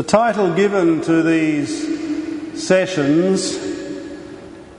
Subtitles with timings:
[0.00, 3.54] The title given to these sessions,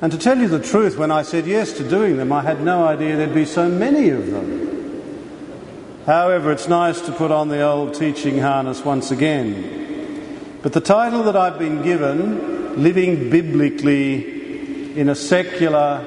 [0.02, 2.64] and to tell you the truth, when I said yes to doing them, I had
[2.64, 6.02] no idea there'd be so many of them.
[6.08, 10.58] However, it's nice to put on the old teaching harness once again.
[10.64, 16.04] But the title that I've been given, Living Biblically in a Secular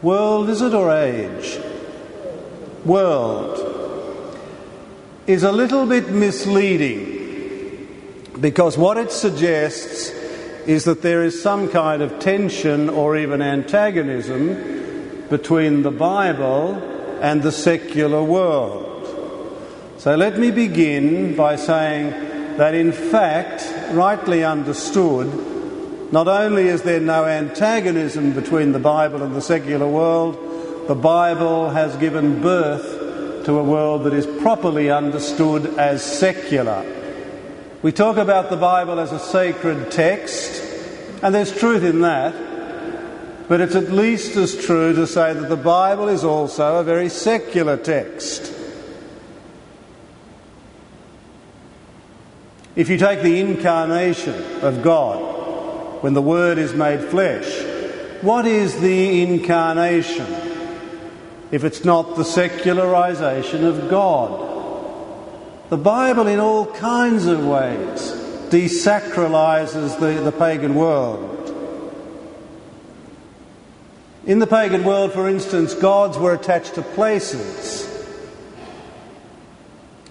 [0.00, 1.58] World, is it, or age?
[2.84, 3.58] World,
[5.26, 7.13] is a little bit misleading
[8.40, 10.10] because what it suggests
[10.66, 16.74] is that there is some kind of tension or even antagonism between the Bible
[17.20, 18.90] and the secular world.
[19.98, 22.10] So let me begin by saying
[22.56, 29.34] that, in fact, rightly understood, not only is there no antagonism between the Bible and
[29.34, 30.36] the secular world,
[30.88, 36.84] the Bible has given birth to a world that is properly understood as secular.
[37.84, 40.62] We talk about the Bible as a sacred text,
[41.22, 43.46] and there's truth in that.
[43.46, 47.10] But it's at least as true to say that the Bible is also a very
[47.10, 48.54] secular text.
[52.74, 57.44] If you take the incarnation of God, when the Word is made flesh,
[58.22, 60.24] what is the incarnation
[61.50, 64.53] if it's not the secularization of God?
[65.70, 68.12] The Bible, in all kinds of ways,
[68.50, 71.30] desacralizes the, the pagan world.
[74.26, 77.90] In the pagan world, for instance, gods were attached to places.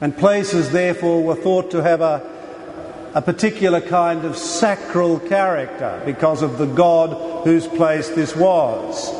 [0.02, 6.42] And places, therefore, were thought to have a, a particular kind of sacral character because
[6.42, 9.14] of the god whose place this was.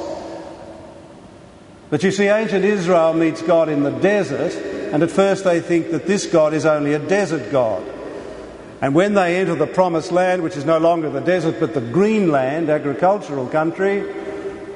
[1.90, 5.90] But you see, ancient Israel meets God in the desert, and at first they think
[5.90, 7.84] that this God is only a desert God.
[8.80, 11.82] And when they enter the promised land, which is no longer the desert but the
[11.82, 14.02] green land, agricultural country,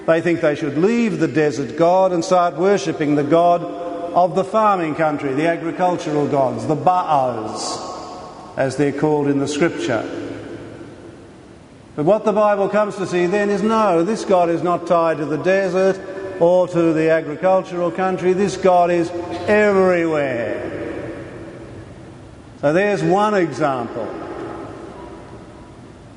[0.07, 4.43] they think they should leave the desert God and start worshipping the God of the
[4.43, 7.77] farming country, the agricultural gods, the Baals,
[8.57, 10.01] as they're called in the scripture.
[11.95, 15.17] But what the Bible comes to see then is no, this God is not tied
[15.17, 18.33] to the desert or to the agricultural country.
[18.33, 19.09] This God is
[19.47, 20.67] everywhere.
[22.61, 24.07] So there's one example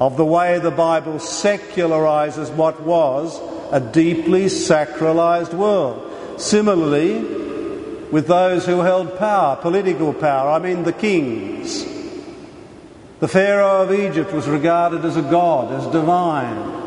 [0.00, 3.38] of the way the Bible secularizes what was
[3.70, 6.40] a deeply sacralized world.
[6.40, 7.20] Similarly,
[8.10, 11.84] with those who held power, political power, I mean the kings.
[13.20, 16.79] The Pharaoh of Egypt was regarded as a god, as divine.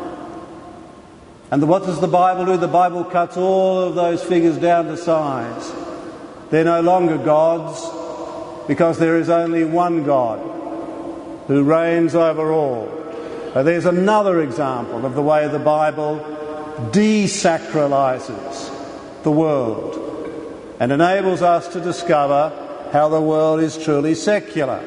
[1.50, 2.56] And what does the Bible do?
[2.56, 5.72] The Bible cuts all of those figures down to size.
[6.50, 7.80] They're no longer gods
[8.66, 10.40] because there is only one God
[11.46, 12.86] who reigns over all.
[13.54, 16.18] Now, there's another example of the way the Bible
[16.90, 18.72] desacralizes
[19.22, 20.00] the world
[20.80, 22.50] and enables us to discover
[22.92, 24.82] how the world is truly secular.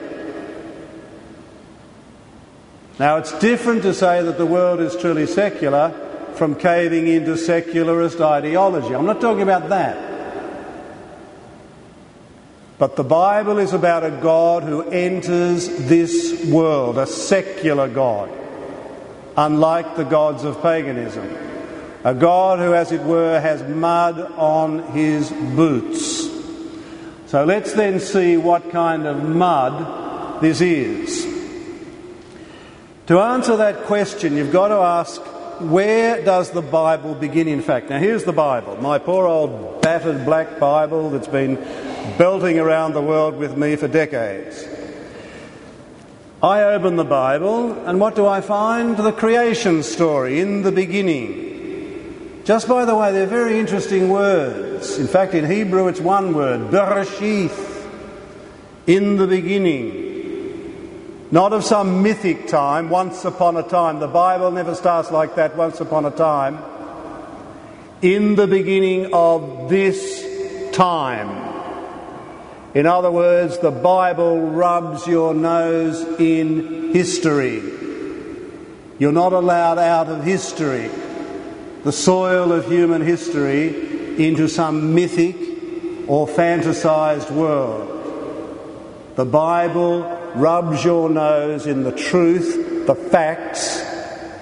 [2.99, 5.93] Now, it's different to say that the world is truly secular
[6.37, 8.93] from caving into secularist ideology.
[8.95, 10.07] I'm not talking about that.
[12.77, 18.29] But the Bible is about a God who enters this world, a secular God,
[19.35, 21.27] unlike the gods of paganism.
[22.03, 26.29] A God who, as it were, has mud on his boots.
[27.25, 31.25] So let's then see what kind of mud this is.
[33.07, 35.21] To answer that question, you've got to ask
[35.61, 37.89] where does the Bible begin, in fact?
[37.89, 41.55] Now, here's the Bible, my poor old battered black Bible that's been
[42.17, 44.67] belting around the world with me for decades.
[46.41, 48.95] I open the Bible, and what do I find?
[48.95, 52.41] The creation story in the beginning.
[52.45, 54.99] Just by the way, they're very interesting words.
[54.99, 57.85] In fact, in Hebrew, it's one word, Bereshith,
[58.85, 60.06] in the beginning.
[61.29, 63.99] Not of some mythic time, once upon a time.
[63.99, 66.59] The Bible never starts like that, once upon a time.
[68.01, 71.45] In the beginning of this time.
[72.73, 77.61] In other words, the Bible rubs your nose in history.
[78.99, 80.89] You're not allowed out of history
[81.83, 85.35] the soil of human history into some mythic
[86.07, 87.93] or fantasized world.
[89.15, 93.83] The Bible rubs your nose in the truth, the facts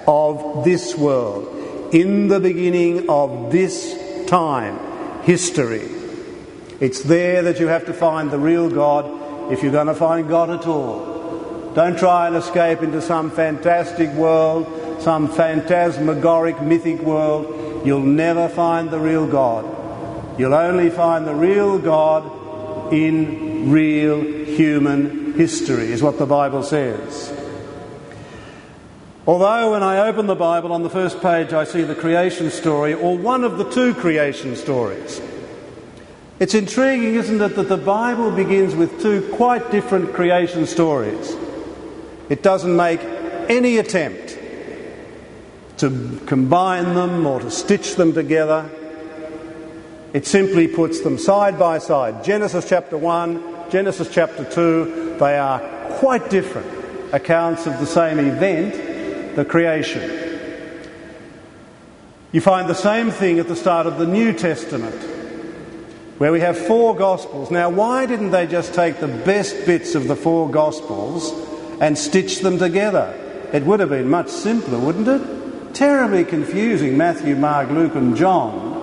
[0.06, 1.94] of this world.
[1.94, 4.78] In the beginning of this time,
[5.22, 5.88] history.
[6.80, 10.28] It's there that you have to find the real God if you're going to find
[10.28, 11.72] God at all.
[11.74, 14.66] Don't try and escape into some fantastic world,
[15.00, 17.86] some phantasmagoric, mythic world.
[17.86, 19.64] You'll never find the real God.
[20.38, 27.32] You'll only find the real God in real human history, is what the Bible says.
[29.26, 32.94] Although when I open the Bible on the first page I see the creation story,
[32.94, 35.20] or one of the two creation stories,
[36.38, 41.34] it's intriguing, isn't it, that the Bible begins with two quite different creation stories.
[42.28, 43.00] It doesn't make
[43.48, 44.38] any attempt
[45.78, 48.68] to combine them or to stitch them together.
[50.12, 52.22] It simply puts them side by side.
[52.24, 55.60] Genesis chapter 1, Genesis chapter 2, they are
[55.98, 56.66] quite different
[57.12, 60.26] accounts of the same event, the creation.
[62.32, 64.94] You find the same thing at the start of the New Testament,
[66.18, 67.50] where we have four Gospels.
[67.50, 71.32] Now, why didn't they just take the best bits of the four Gospels
[71.80, 73.14] and stitch them together?
[73.52, 75.74] It would have been much simpler, wouldn't it?
[75.74, 78.74] Terribly confusing Matthew, Mark, Luke, and John.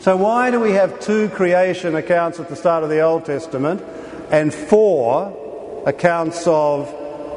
[0.00, 3.82] So, why do we have two creation accounts at the start of the Old Testament
[4.30, 6.94] and four accounts of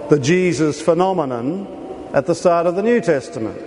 [0.10, 3.60] the Jesus phenomenon at the start of the New Testament?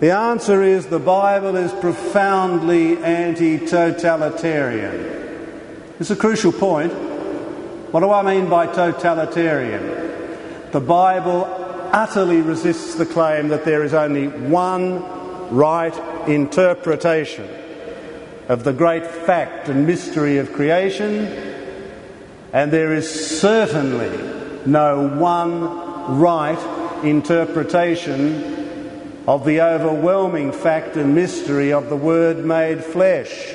[0.00, 4.94] The answer is the Bible is profoundly anti totalitarian.
[5.98, 6.92] It's a crucial point.
[7.92, 10.70] What do I mean by totalitarian?
[10.72, 11.44] The Bible
[11.92, 15.02] utterly resists the claim that there is only one
[15.54, 15.96] right
[16.28, 17.48] interpretation
[18.48, 21.45] of the great fact and mystery of creation,
[22.52, 24.10] and there is certainly
[24.66, 28.64] no one right interpretation
[29.26, 33.54] of the overwhelming fact and mystery of the Word made flesh.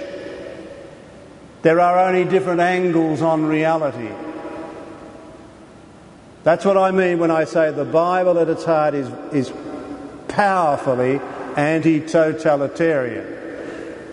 [1.62, 4.10] There are only different angles on reality.
[6.44, 9.54] That's what I mean when I say the Bible at its heart is, is
[10.28, 11.22] powerfully
[11.56, 13.38] anti totalitarian.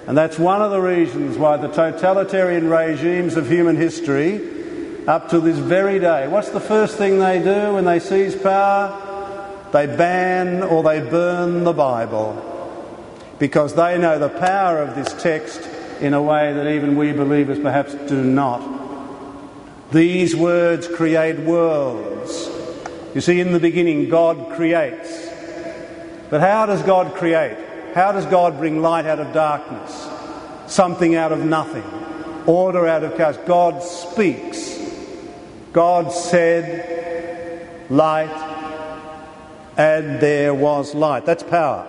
[0.06, 4.57] And that's one of the reasons why the totalitarian regimes of human history,
[5.08, 9.06] up to this very day, what's the first thing they do when they seize power?
[9.72, 12.44] They ban or they burn the Bible
[13.38, 15.66] because they know the power of this text
[16.02, 18.60] in a way that even we believers perhaps do not.
[19.92, 22.50] These words create worlds.
[23.14, 25.26] You see, in the beginning, God creates.
[26.28, 27.56] But how does God create?
[27.94, 30.06] How does God bring light out of darkness?
[30.66, 31.84] Something out of nothing.
[32.46, 33.38] Order out of chaos.
[33.46, 34.77] God speaks.
[35.72, 38.30] God said, light,
[39.76, 41.24] and there was light.
[41.24, 41.86] That's power.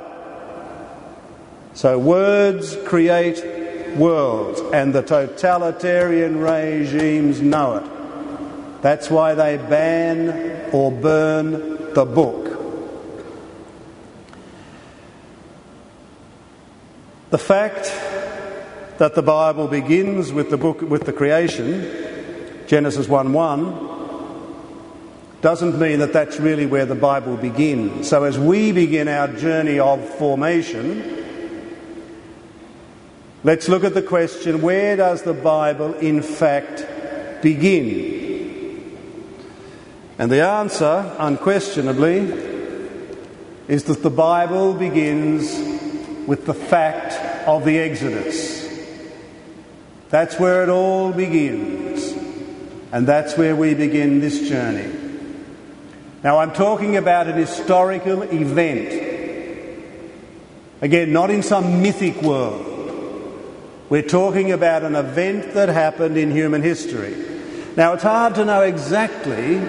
[1.74, 3.44] So words create
[3.96, 8.82] worlds, and the totalitarian regimes know it.
[8.82, 12.46] That's why they ban or burn the book.
[17.30, 17.92] The fact
[18.98, 22.09] that the Bible begins with the book with the creation,
[22.70, 23.90] Genesis 1 1,
[25.42, 28.08] doesn't mean that that's really where the Bible begins.
[28.08, 31.26] So as we begin our journey of formation,
[33.44, 38.20] let's look at the question where does the Bible in fact begin?
[40.20, 42.20] And the answer, unquestionably,
[43.68, 45.58] is that the Bible begins
[46.28, 48.60] with the fact of the Exodus.
[50.10, 51.89] That's where it all begins.
[52.92, 54.92] And that's where we begin this journey.
[56.24, 59.08] Now, I'm talking about an historical event.
[60.82, 62.66] Again, not in some mythic world.
[63.90, 67.16] We're talking about an event that happened in human history.
[67.76, 69.60] Now, it's hard to know exactly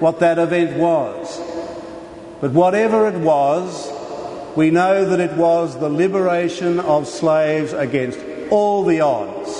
[0.00, 1.38] what that event was.
[2.40, 3.90] But whatever it was,
[4.56, 8.18] we know that it was the liberation of slaves against
[8.50, 9.59] all the odds.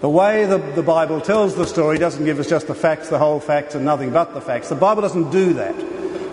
[0.00, 3.18] The way the, the Bible tells the story doesn't give us just the facts, the
[3.18, 4.68] whole facts, and nothing but the facts.
[4.68, 5.74] The Bible doesn't do that.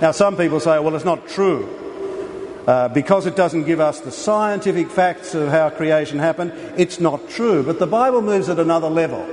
[0.02, 1.80] Now, some people say, well, it's not true.
[2.68, 7.30] Uh, because it doesn't give us the scientific facts of how creation happened, it's not
[7.30, 7.64] true.
[7.64, 9.26] But the Bible moves at another level.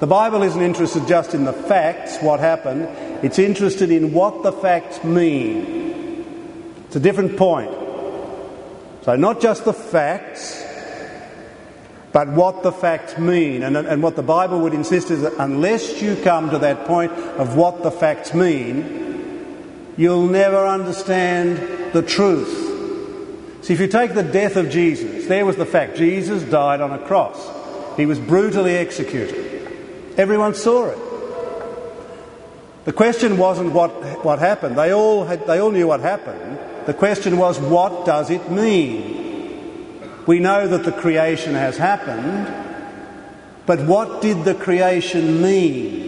[0.00, 2.88] The Bible isn't interested just in the facts, what happened,
[3.24, 6.24] it's interested in what the facts mean.
[6.86, 7.72] It's a different point.
[9.02, 10.63] So, not just the facts,
[12.14, 13.64] but what the facts mean.
[13.64, 17.10] And, and what the Bible would insist is that unless you come to that point
[17.10, 22.70] of what the facts mean, you'll never understand the truth.
[23.62, 26.92] See, if you take the death of Jesus, there was the fact Jesus died on
[26.92, 27.36] a cross,
[27.96, 30.14] he was brutally executed.
[30.16, 30.98] Everyone saw it.
[32.84, 33.90] The question wasn't what,
[34.24, 34.78] what happened.
[34.78, 36.60] They all, had, they all knew what happened.
[36.86, 39.23] The question was, what does it mean?
[40.26, 42.52] We know that the creation has happened,
[43.66, 46.04] but what did the creation mean?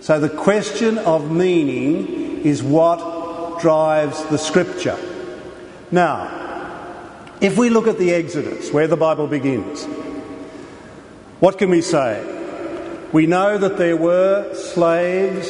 [0.00, 4.98] So the question of meaning is what drives the scripture.
[5.90, 6.34] Now,
[7.40, 9.84] if we look at the Exodus, where the Bible begins,
[11.40, 12.24] what can we say?
[13.12, 15.48] We know that there were slaves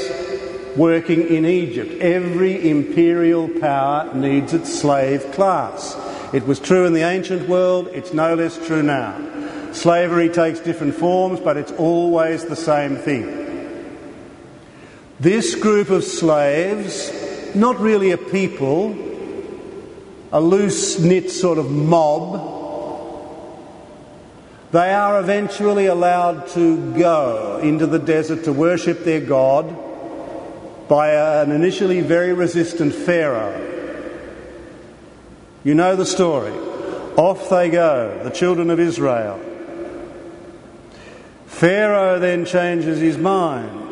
[0.76, 2.00] working in Egypt.
[2.00, 5.96] Every imperial power needs its slave class.
[6.32, 9.72] It was true in the ancient world, it's no less true now.
[9.72, 13.34] Slavery takes different forms, but it's always the same thing.
[15.20, 17.10] This group of slaves,
[17.54, 18.94] not really a people,
[20.30, 22.56] a loose knit sort of mob,
[24.70, 29.74] they are eventually allowed to go into the desert to worship their God
[30.88, 33.67] by an initially very resistant Pharaoh.
[35.64, 36.52] You know the story.
[37.16, 39.40] Off they go, the children of Israel.
[41.46, 43.86] Pharaoh then changes his mind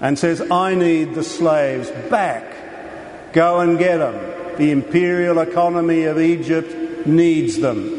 [0.00, 3.32] and says, I need the slaves back.
[3.34, 4.56] Go and get them.
[4.56, 7.98] The imperial economy of Egypt needs them.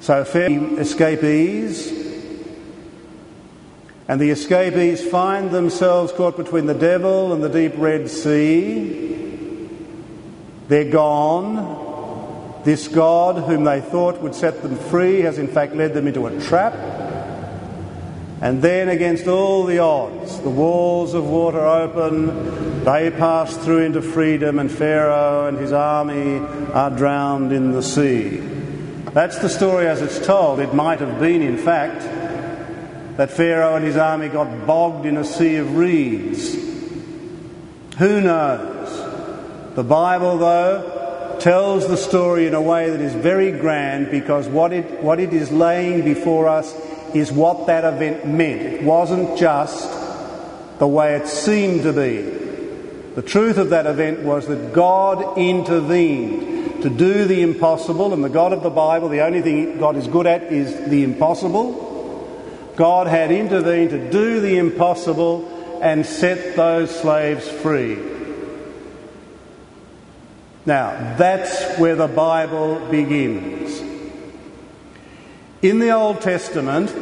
[0.00, 1.92] So, Pharaoh escapees,
[4.08, 9.19] and the escapees find themselves caught between the devil and the deep Red Sea.
[10.70, 12.62] They're gone.
[12.62, 16.28] This God, whom they thought would set them free, has in fact led them into
[16.28, 16.74] a trap.
[18.40, 24.00] And then, against all the odds, the walls of water open, they pass through into
[24.00, 26.38] freedom, and Pharaoh and his army
[26.72, 28.36] are drowned in the sea.
[29.12, 30.60] That's the story as it's told.
[30.60, 32.02] It might have been, in fact,
[33.16, 36.54] that Pharaoh and his army got bogged in a sea of reeds.
[37.98, 38.79] Who knows?
[39.80, 44.74] The Bible, though, tells the story in a way that is very grand because what
[44.74, 46.74] it, what it is laying before us
[47.14, 48.60] is what that event meant.
[48.60, 49.88] It wasn't just
[50.78, 52.20] the way it seemed to be.
[53.14, 58.28] The truth of that event was that God intervened to do the impossible, and the
[58.28, 62.68] God of the Bible, the only thing God is good at is the impossible.
[62.76, 68.09] God had intervened to do the impossible and set those slaves free.
[70.66, 73.80] Now, that's where the Bible begins.
[75.62, 76.94] In the Old Testament,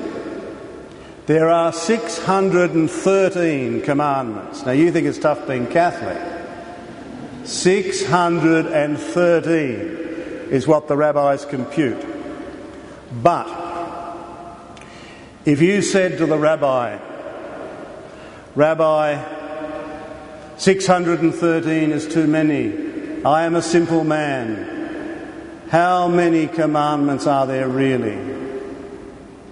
[1.26, 4.64] there are 613 commandments.
[4.64, 6.18] Now, you think it's tough being Catholic.
[7.44, 9.98] 613
[10.50, 12.02] is what the rabbis compute.
[13.22, 13.46] But
[15.44, 16.98] if you said to the rabbi,
[18.54, 19.22] Rabbi,
[20.56, 22.87] 613 is too many,
[23.24, 28.14] I am a simple man, how many commandments are there really?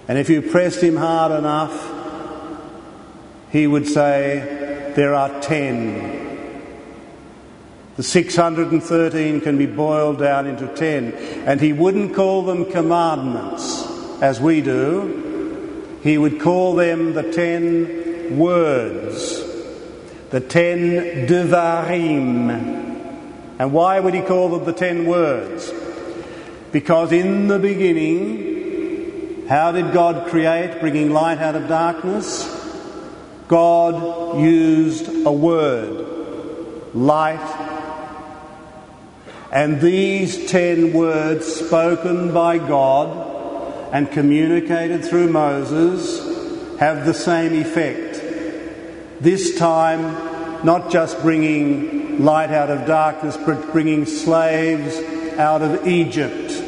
[0.07, 1.93] And if you pressed him hard enough,
[3.51, 6.15] he would say, There are ten.
[7.97, 11.13] The 613 can be boiled down into 10.
[11.45, 13.87] And he wouldn't call them commandments
[14.21, 19.43] as we do, he would call them the 10 words,
[20.29, 22.76] the 10 devarim.
[23.59, 25.71] And why would he call them the 10 words?
[26.71, 32.53] Because in the beginning, how did God create, bringing light out of darkness?
[33.47, 37.67] God used a word, light
[39.51, 48.21] and these ten words, spoken by God and communicated through Moses, have the same effect.
[49.21, 54.97] This time, not just bringing light out of darkness, but bringing slaves
[55.37, 56.63] out of Egypt.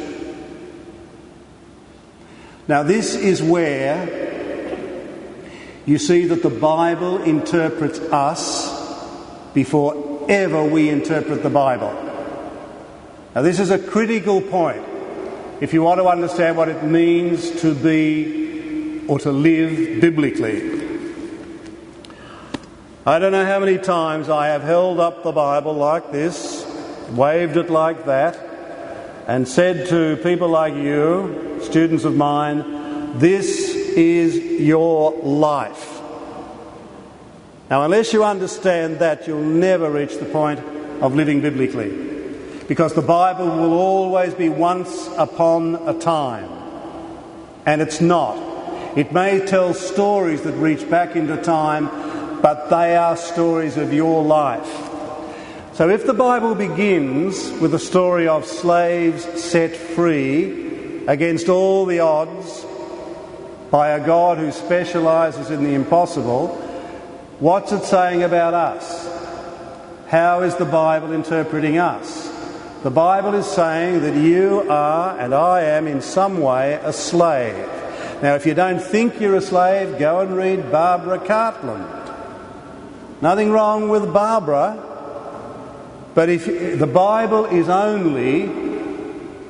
[2.68, 4.18] Now, this is where
[5.86, 8.70] you see that the Bible interprets us
[9.54, 11.92] before ever we interpret the Bible.
[13.34, 14.84] Now, this is a critical point
[15.60, 20.79] if you want to understand what it means to be or to live biblically.
[23.10, 26.64] I don't know how many times I have held up the Bible like this,
[27.10, 28.38] waved it like that,
[29.26, 36.00] and said to people like you, students of mine, this is your life.
[37.68, 40.60] Now, unless you understand that, you'll never reach the point
[41.00, 41.90] of living biblically
[42.68, 46.48] because the Bible will always be once upon a time.
[47.66, 48.38] And it's not.
[48.96, 51.88] It may tell stories that reach back into time,
[52.42, 54.90] but they are stories of your life.
[55.74, 62.00] So if the Bible begins with a story of slaves set free against all the
[62.00, 62.66] odds
[63.70, 66.48] by a God who specialises in the impossible,
[67.38, 69.08] what's it saying about us?
[70.08, 72.28] How is the Bible interpreting us?
[72.82, 77.56] The Bible is saying that you are, and I am in some way, a slave.
[78.22, 81.99] Now, if you don't think you're a slave, go and read Barbara Cartland.
[83.20, 84.82] Nothing wrong with Barbara,
[86.14, 86.46] but if
[86.78, 88.44] the Bible is only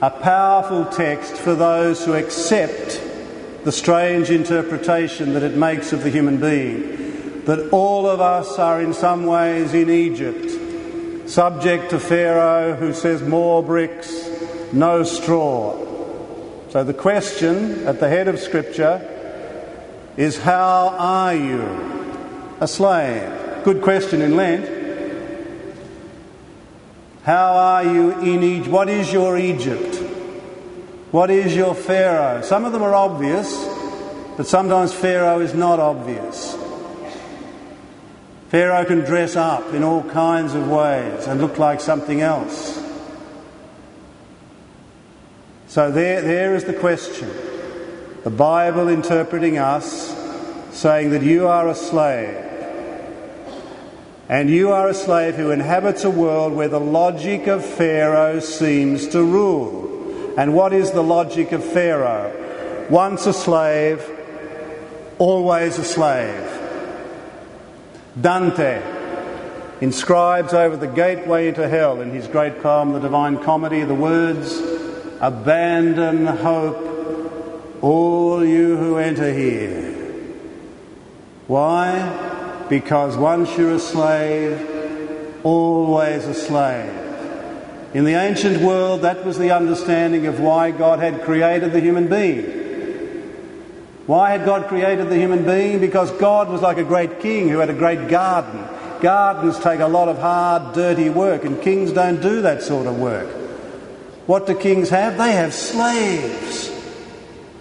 [0.03, 3.01] a powerful text for those who accept
[3.65, 8.81] the strange interpretation that it makes of the human being, that all of us are
[8.81, 10.51] in some ways in Egypt
[11.31, 14.29] subject to Pharaoh who says more bricks,
[14.73, 15.79] no straw.
[16.71, 19.07] So the question at the head of Scripture
[20.17, 23.50] is how are you a slave?
[23.65, 24.65] Good question in Lent.
[27.25, 28.71] How are you in Egypt?
[28.71, 29.97] What is your Egypt?
[31.11, 32.41] What is your Pharaoh?
[32.41, 33.53] Some of them are obvious,
[34.39, 36.57] but sometimes Pharaoh is not obvious.
[38.49, 42.83] Pharaoh can dress up in all kinds of ways and look like something else.
[45.69, 47.31] So there, there is the question.
[48.25, 50.17] The Bible interpreting us,
[50.73, 52.47] saying that you are a slave.
[54.31, 59.09] And you are a slave who inhabits a world where the logic of Pharaoh seems
[59.09, 60.39] to rule.
[60.39, 62.87] And what is the logic of Pharaoh?
[62.89, 64.09] Once a slave,
[65.19, 66.49] always a slave.
[68.21, 68.81] Dante
[69.81, 74.61] inscribes over the gateway into hell in his great poem, The Divine Comedy, the words,
[75.21, 79.91] Abandon hope, all you who enter here.
[81.49, 82.30] Why?
[82.71, 86.97] Because once you're a slave, always a slave.
[87.93, 92.07] In the ancient world, that was the understanding of why God had created the human
[92.07, 92.45] being.
[94.07, 95.81] Why had God created the human being?
[95.81, 98.65] Because God was like a great king who had a great garden.
[99.01, 103.01] Gardens take a lot of hard, dirty work, and kings don't do that sort of
[103.01, 103.29] work.
[104.29, 105.19] What do kings have?
[105.19, 106.71] They have slaves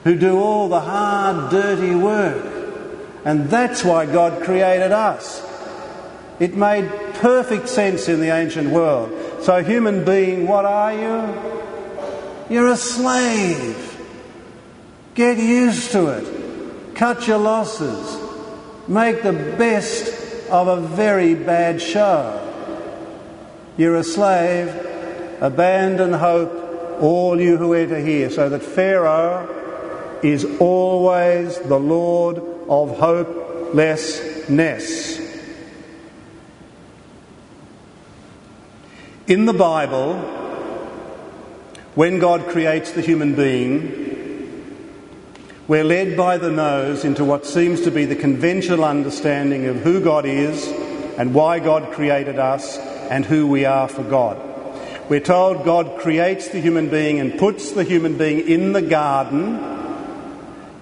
[0.03, 2.58] who do all the hard, dirty work.
[3.25, 5.45] And that's why God created us.
[6.39, 9.12] It made perfect sense in the ancient world.
[9.41, 11.60] So, human being, what are you?
[12.49, 13.86] You're a slave.
[15.15, 16.95] Get used to it.
[16.95, 18.17] Cut your losses.
[18.88, 22.45] Make the best of a very bad show.
[23.77, 24.67] You're a slave.
[25.41, 29.47] Abandon hope, all you who enter here, so that Pharaoh
[30.21, 35.19] is always the Lord of hopelessness.
[39.27, 40.13] In the Bible,
[41.95, 44.05] when God creates the human being,
[45.67, 50.01] we're led by the nose into what seems to be the conventional understanding of who
[50.01, 50.67] God is
[51.17, 54.45] and why God created us and who we are for God.
[55.10, 59.77] We're told God creates the human being and puts the human being in the garden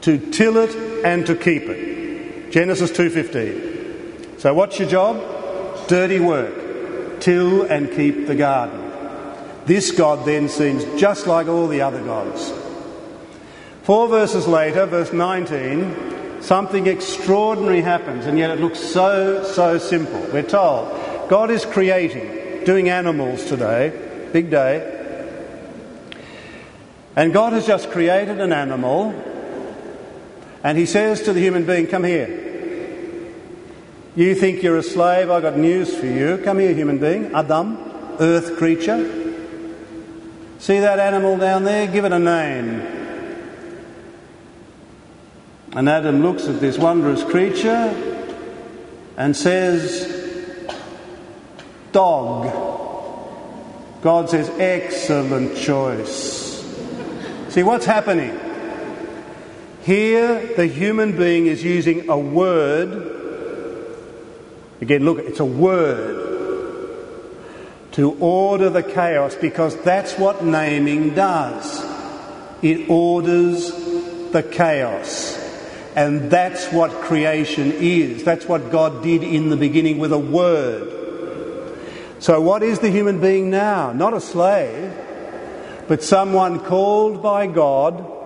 [0.01, 2.51] to till it and to keep it.
[2.51, 4.39] Genesis 2:15.
[4.39, 5.21] So what's your job?
[5.87, 6.53] Dirty work.
[7.21, 8.81] Till and keep the garden.
[9.65, 12.51] This God then seems just like all the other gods.
[13.83, 20.21] Four verses later, verse 19, something extraordinary happens, and yet it looks so, so simple.
[20.33, 20.91] We're told
[21.29, 23.93] God is creating, doing animals today,
[24.33, 24.75] big day.
[27.15, 29.13] And God has just created an animal,
[30.67, 32.27] and He says to the human being, Come here.
[34.17, 35.31] You think you're a slave?
[35.31, 36.41] I've got news for you.
[36.43, 37.33] Come here, human being.
[37.33, 37.77] Adam,
[38.19, 38.99] earth creature.
[40.59, 41.87] See that animal down there?
[41.87, 42.81] Give it a name.
[45.71, 48.27] And Adam looks at this wondrous creature
[49.15, 50.67] and says,
[51.93, 52.51] Dog.
[54.01, 56.61] God says, Excellent choice.
[57.47, 58.46] See what's happening?
[59.87, 62.89] Here, the human being is using a word.
[64.81, 66.25] Again, look, it's a word
[67.93, 71.81] to order the chaos because that's what naming does.
[72.61, 73.71] It orders
[74.33, 75.37] the chaos.
[75.95, 78.25] And that's what creation is.
[78.25, 80.91] That's what God did in the beginning with a word.
[82.19, 83.93] So, what is the human being now?
[83.93, 84.93] Not a slave,
[85.87, 88.16] but someone called by God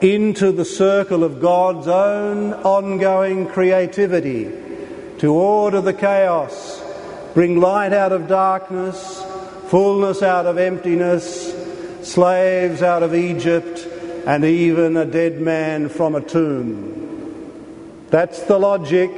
[0.00, 4.44] into the circle of God's own ongoing creativity
[5.18, 6.82] to order the chaos,
[7.32, 9.22] bring light out of darkness,
[9.68, 11.54] fullness out of emptiness,
[12.02, 13.86] slaves out of Egypt,
[14.26, 18.06] and even a dead man from a tomb.
[18.10, 19.10] That's the logic,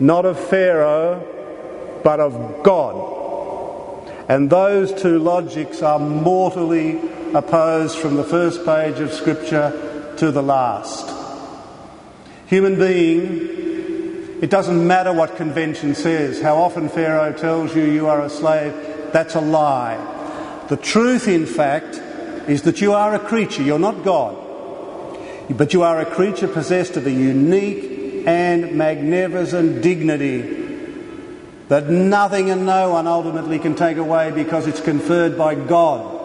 [0.00, 1.22] not of Pharaoh,
[2.02, 3.16] but of God.
[4.28, 7.00] And those two logics are mortally
[7.34, 11.12] opposed from the first page of Scripture to the last.
[12.46, 18.22] Human being, it doesn't matter what convention says, how often Pharaoh tells you you are
[18.22, 18.72] a slave,
[19.12, 20.64] that's a lie.
[20.68, 21.96] The truth, in fact,
[22.48, 24.42] is that you are a creature, you're not God.
[25.50, 30.64] But you are a creature possessed of a unique and magnificent dignity
[31.68, 36.15] that nothing and no one ultimately can take away because it's conferred by God.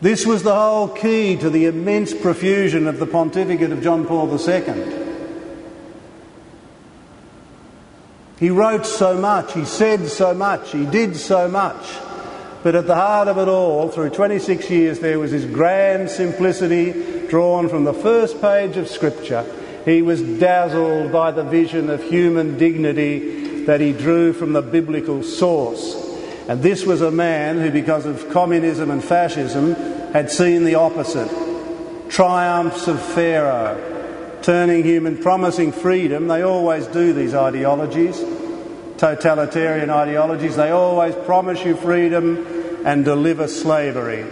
[0.00, 4.30] This was the whole key to the immense profusion of the pontificate of John Paul
[4.30, 5.06] II.
[8.38, 11.84] He wrote so much, he said so much, he did so much.
[12.62, 17.26] But at the heart of it all, through 26 years, there was this grand simplicity
[17.28, 19.44] drawn from the first page of Scripture.
[19.84, 25.24] He was dazzled by the vision of human dignity that he drew from the biblical
[25.24, 26.07] source.
[26.48, 29.74] And this was a man who, because of communism and fascism,
[30.12, 31.30] had seen the opposite
[32.08, 36.26] triumphs of Pharaoh, turning human, promising freedom.
[36.26, 38.18] They always do these ideologies,
[38.96, 40.56] totalitarian ideologies.
[40.56, 42.46] They always promise you freedom
[42.86, 44.24] and deliver slavery.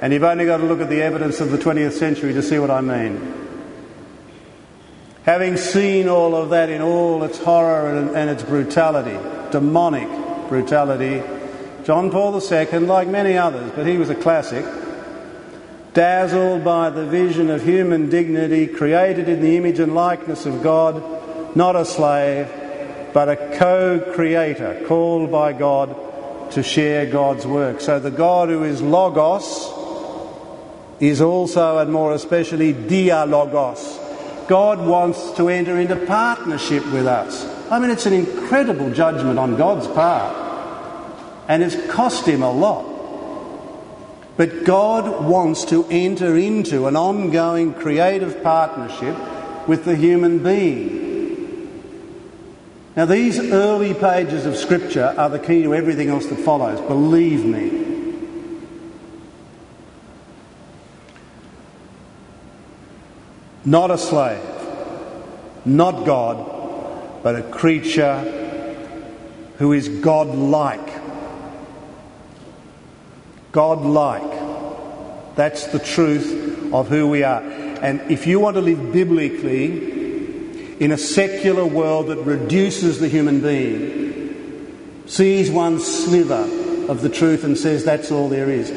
[0.00, 2.60] And you've only got to look at the evidence of the 20th century to see
[2.60, 3.34] what I mean.
[5.24, 9.18] Having seen all of that in all its horror and, and its brutality,
[9.50, 10.08] demonic
[10.48, 11.20] brutality,
[11.88, 14.62] John Paul II, like many others, but he was a classic,
[15.94, 21.56] dazzled by the vision of human dignity, created in the image and likeness of God,
[21.56, 22.46] not a slave,
[23.14, 27.80] but a co creator called by God to share God's work.
[27.80, 29.72] So the God who is Logos
[31.00, 34.46] is also, and more especially, Dialogos.
[34.46, 37.46] God wants to enter into partnership with us.
[37.70, 40.47] I mean, it's an incredible judgment on God's part,
[41.48, 42.84] and it's cost him a lot.
[44.36, 49.16] But God wants to enter into an ongoing creative partnership
[49.66, 51.08] with the human being.
[52.94, 57.44] Now, these early pages of Scripture are the key to everything else that follows, believe
[57.44, 57.86] me.
[63.64, 64.42] Not a slave,
[65.64, 68.18] not God, but a creature
[69.58, 71.07] who is God like.
[73.58, 75.34] God like.
[75.34, 77.42] That's the truth of who we are.
[77.42, 83.40] And if you want to live biblically in a secular world that reduces the human
[83.40, 86.44] being, sees one sliver
[86.88, 88.70] of the truth and says that's all there is.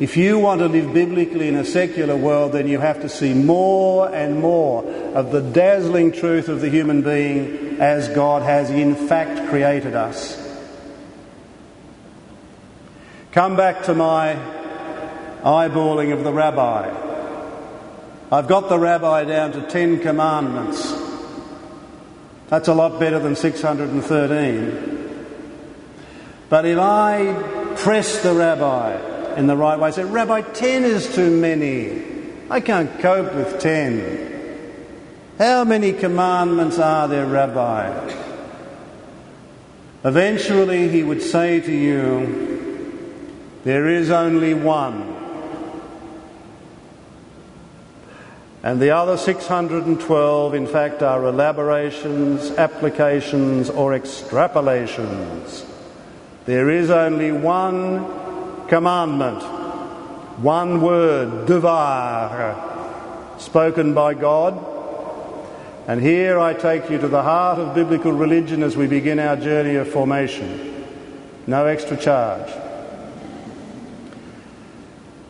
[0.00, 3.34] If you want to live biblically in a secular world, then you have to see
[3.34, 8.94] more and more of the dazzling truth of the human being as God has in
[8.94, 10.41] fact created us.
[13.32, 14.34] Come back to my
[15.42, 16.90] eyeballing of the rabbi.
[18.30, 20.92] I've got the rabbi down to 10 commandments.
[22.48, 25.24] That's a lot better than 613.
[26.50, 31.34] But if I press the rabbi in the right way, say, Rabbi, 10 is too
[31.34, 32.04] many.
[32.50, 34.28] I can't cope with 10.
[35.38, 38.14] How many commandments are there, Rabbi?
[40.04, 42.51] Eventually, he would say to you,
[43.64, 45.16] there is only one.
[48.64, 55.66] And the other 612, in fact, are elaborations, applications, or extrapolations.
[56.44, 59.42] There is only one commandment,
[60.40, 64.68] one word, devar, spoken by God.
[65.88, 69.36] And here I take you to the heart of biblical religion as we begin our
[69.36, 70.86] journey of formation.
[71.48, 72.48] No extra charge.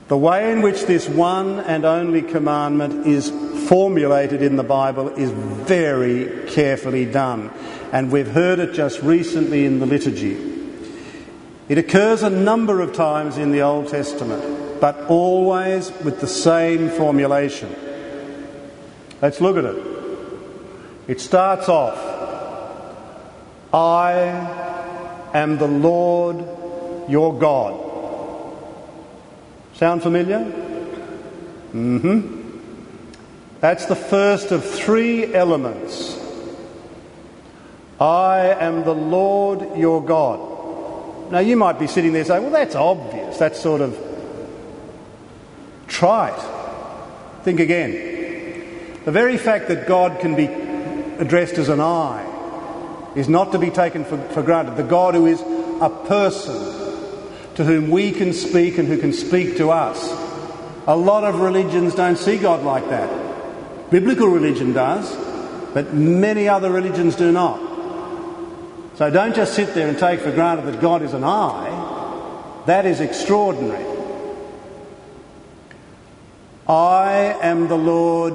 [0.09, 3.31] The way in which this one and only commandment is
[3.69, 7.51] formulated in the Bible is very carefully done,
[7.93, 10.37] and we've heard it just recently in the liturgy.
[11.69, 16.91] It occurs a number of times in the Old Testament, but always with the same
[16.91, 17.75] formulation.
[19.23, 19.87] Let's look at it.
[21.07, 21.97] It starts off
[23.73, 26.45] I am the Lord
[27.09, 27.92] your God.
[29.75, 30.39] Sound familiar?
[31.73, 32.43] Mm hmm.
[33.61, 36.19] That's the first of three elements.
[38.01, 41.31] I am the Lord your God.
[41.31, 43.39] Now, you might be sitting there saying, well, that's obvious.
[43.39, 43.97] That's sort of
[45.87, 46.39] trite.
[47.45, 49.01] Think again.
[49.05, 52.29] The very fact that God can be addressed as an I
[53.15, 54.77] is not to be taken for, for granted.
[54.77, 56.72] The God who is a person
[57.57, 60.11] to whom we can speak and who can speak to us.
[60.87, 63.91] A lot of religions don't see God like that.
[63.91, 65.15] Biblical religion does,
[65.75, 67.61] but many other religions do not.
[68.97, 72.63] So don't just sit there and take for granted that God is an I.
[72.67, 73.85] That is extraordinary.
[76.69, 78.35] I am the Lord.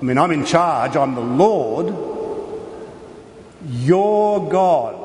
[0.00, 1.94] I mean, I'm in charge, I'm the Lord,
[3.68, 4.99] your God.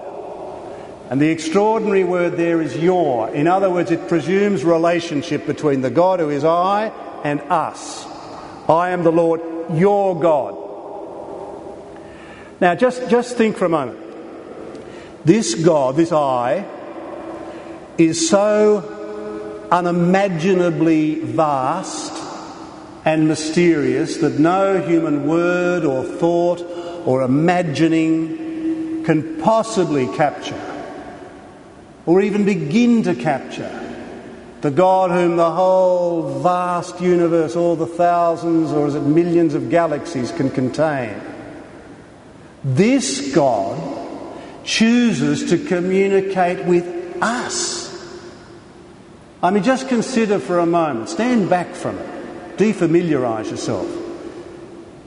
[1.10, 3.30] And the extraordinary word there is your.
[3.30, 6.88] In other words, it presumes relationship between the God who is I
[7.24, 8.06] and us.
[8.68, 9.42] I am the Lord
[9.74, 10.64] your God.
[12.60, 14.00] Now, just, just think for a moment.
[15.24, 16.66] This God, this I,
[18.00, 22.14] is so unimaginably vast
[23.06, 26.62] and mysterious that no human word or thought
[27.06, 30.75] or imagining can possibly capture
[32.06, 33.82] or even begin to capture
[34.62, 39.70] the God whom the whole vast universe, all the thousands or is it millions of
[39.70, 41.22] galaxies can contain.
[42.64, 43.80] This God
[44.64, 47.86] chooses to communicate with us.
[49.44, 53.88] I mean, just consider for a moment, stand back from it, defamiliarise yourself,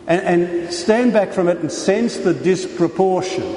[0.07, 3.57] and, and stand back from it and sense the disproportion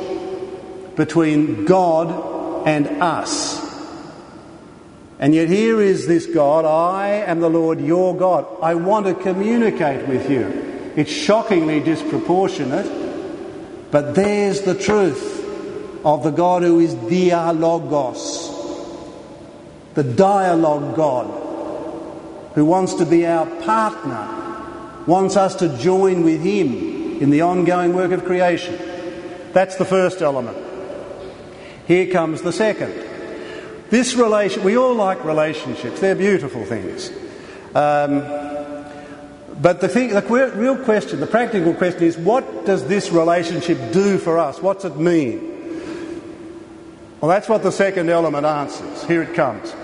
[0.95, 3.69] between God and us.
[5.19, 8.47] And yet, here is this God I am the Lord your God.
[8.61, 10.91] I want to communicate with you.
[10.95, 15.37] It's shockingly disproportionate, but there's the truth
[16.03, 18.49] of the God who is dialogos,
[19.93, 21.27] the dialogue God,
[22.55, 27.93] who wants to be our partner, wants us to join with Him in the ongoing
[27.93, 28.75] work of creation.
[29.53, 30.70] That's the first element.
[31.91, 32.93] Here comes the second.
[33.89, 37.09] This relation, we all like relationships, they're beautiful things.
[37.75, 38.21] Um,
[39.61, 44.17] but the, thing, the real question, the practical question is what does this relationship do
[44.17, 44.61] for us?
[44.61, 45.41] What's it mean?
[47.19, 49.03] Well, that's what the second element answers.
[49.03, 49.75] Here it comes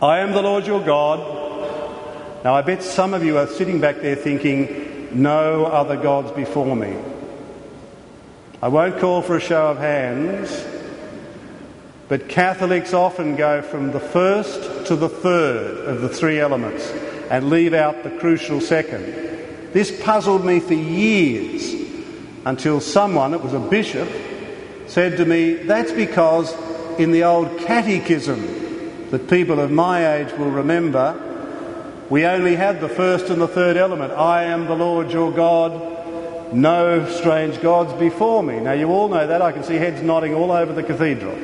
[0.00, 1.18] I am the Lord your God.
[2.44, 6.76] Now, I bet some of you are sitting back there thinking, no other gods before
[6.76, 6.96] me.
[8.64, 10.64] I won't call for a show of hands.
[12.08, 16.90] But Catholics often go from the first to the third of the three elements
[17.28, 19.04] and leave out the crucial second.
[19.74, 21.74] This puzzled me for years
[22.46, 24.08] until someone, it was a bishop,
[24.86, 26.50] said to me, That's because
[26.98, 31.20] in the old catechism that people of my age will remember,
[32.08, 35.93] we only had the first and the third element I am the Lord your God,
[36.54, 38.60] no strange gods before me.
[38.60, 39.42] Now, you all know that.
[39.42, 41.36] I can see heads nodding all over the cathedral.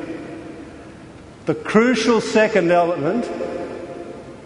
[1.46, 3.28] The crucial second element,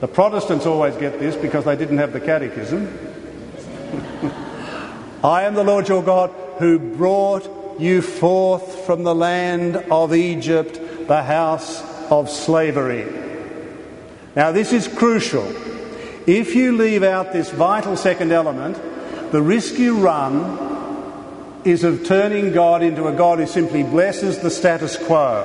[0.01, 2.85] the Protestants always get this because they didn't have the catechism.
[5.25, 11.09] I am the Lord your God who brought you forth from the land of Egypt,
[11.09, 13.07] the house of slavery.
[14.37, 15.45] Now, this is crucial.
[16.27, 18.79] If you leave out this vital second element,
[19.35, 24.49] the risk you run is of turning God into a God who simply blesses the
[24.49, 25.43] status quo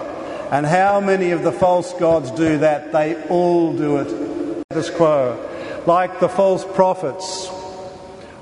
[0.52, 2.92] and how many of the false gods do that?
[2.92, 4.62] They all do it.
[4.72, 5.84] Status quo.
[5.88, 7.50] Like the false prophets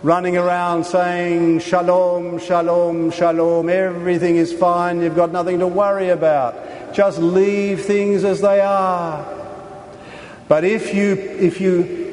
[0.04, 6.94] running around saying, Shalom, Shalom, Shalom, everything is fine, you've got nothing to worry about.
[6.94, 9.26] Just leave things as they are.
[10.50, 12.07] But if you, if you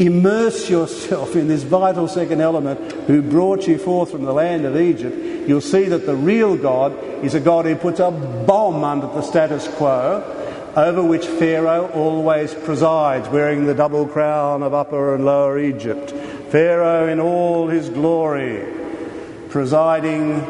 [0.00, 4.76] immerse yourself in this vital second element who brought you forth from the land of
[4.76, 5.14] Egypt,
[5.46, 9.22] you'll see that the real God is a God who puts a bomb under the
[9.22, 10.24] status quo
[10.76, 16.12] over which Pharaoh always presides, wearing the double crown of Upper and Lower Egypt.
[16.50, 18.64] Pharaoh in all his glory,
[19.48, 20.46] presiding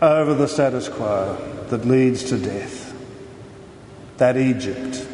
[0.00, 1.36] over the status quo
[1.68, 2.92] that leads to death.
[4.18, 5.06] That Egypt.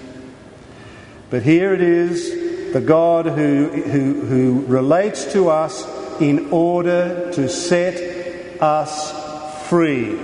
[1.31, 5.87] But here it is the God who, who, who relates to us
[6.21, 10.19] in order to set us free.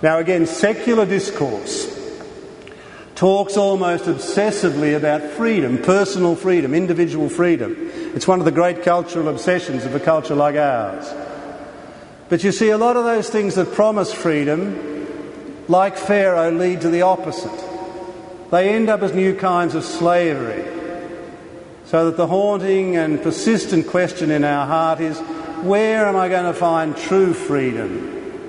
[0.00, 2.00] Now, again, secular discourse
[3.14, 7.76] talks almost obsessively about freedom, personal freedom, individual freedom.
[8.14, 11.12] It's one of the great cultural obsessions of a culture like ours.
[12.32, 16.88] But you see, a lot of those things that promise freedom, like Pharaoh, lead to
[16.88, 17.52] the opposite.
[18.50, 20.64] They end up as new kinds of slavery.
[21.84, 25.18] So that the haunting and persistent question in our heart is
[25.60, 28.48] where am I going to find true freedom?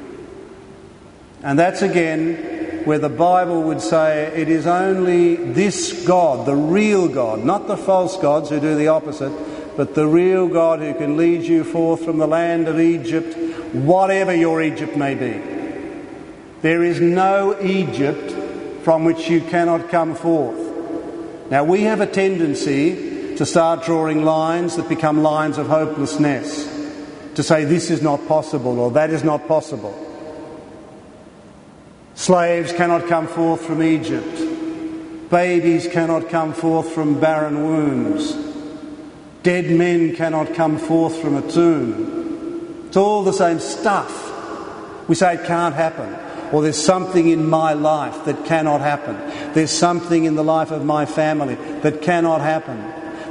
[1.44, 7.10] And that's again where the Bible would say it is only this God, the real
[7.10, 9.34] God, not the false gods who do the opposite,
[9.76, 13.36] but the real God who can lead you forth from the land of Egypt,
[13.74, 15.42] whatever your Egypt may be.
[16.62, 18.32] There is no Egypt
[18.84, 20.60] from which you cannot come forth.
[21.50, 26.66] Now, we have a tendency to start drawing lines that become lines of hopelessness,
[27.36, 30.00] to say this is not possible or that is not possible.
[32.16, 34.40] Slaves cannot come forth from Egypt.
[35.30, 38.34] Babies cannot come forth from barren wombs.
[39.42, 42.23] Dead men cannot come forth from a tomb.
[42.94, 45.10] It's all the same stuff.
[45.10, 46.14] We say it can't happen.
[46.54, 49.16] Or there's something in my life that cannot happen.
[49.56, 52.78] There's something in the life of my family that cannot happen.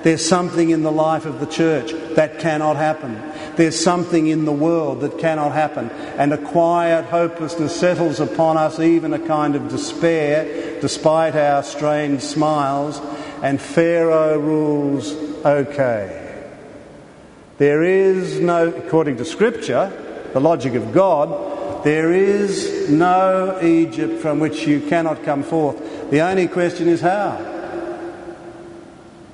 [0.02, 3.22] There's something in the life of the church that cannot happen.
[3.54, 5.90] There's something in the world that cannot happen.
[6.18, 12.22] And a quiet hopelessness settles upon us, even a kind of despair, despite our strange
[12.22, 13.00] smiles.
[13.44, 15.12] And Pharaoh rules
[15.44, 16.21] okay.
[17.58, 19.92] There is no, according to Scripture,
[20.32, 26.10] the logic of God, there is no Egypt from which you cannot come forth.
[26.10, 27.50] The only question is how.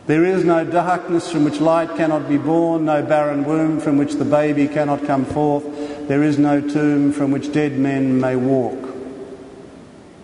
[0.06, 4.14] There is no darkness from which light cannot be born, no barren womb from which
[4.14, 5.64] the baby cannot come forth.
[6.08, 8.88] There is no tomb from which dead men may walk.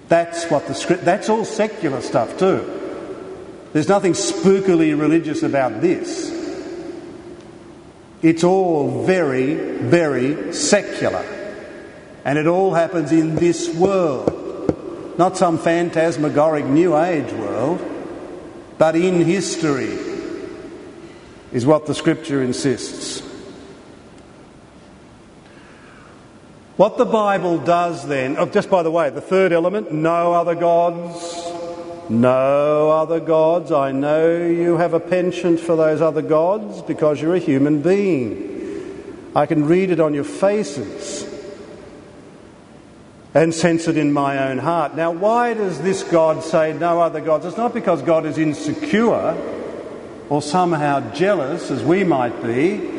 [0.09, 2.65] That's what the script, that's all secular stuff too.
[3.75, 6.34] There's nothing spookily religious about this.
[8.25, 11.25] It's all very, very secular.
[12.25, 17.91] And it all happens in this world, not some phantasmagoric New Age world
[18.79, 19.97] but in history,
[21.53, 23.21] is what the scripture insists.
[26.77, 30.57] What the Bible does then, oh, just by the way, the third element no other
[30.57, 31.44] gods,
[32.11, 33.73] no other gods.
[33.73, 39.33] I know you have a penchant for those other gods because you're a human being.
[39.35, 41.29] I can read it on your faces
[43.35, 44.95] and sense it in my own heart.
[44.95, 47.45] Now, why does this God say no other gods?
[47.45, 49.37] It's not because God is insecure
[50.29, 52.93] or somehow jealous, as we might be.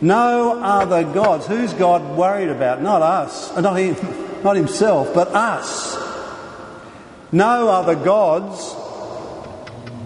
[0.00, 1.46] No other gods.
[1.46, 2.82] Who's God worried about?
[2.82, 3.96] Not us, uh, not, him,
[4.42, 5.91] not himself, but us.
[7.32, 8.76] No other gods,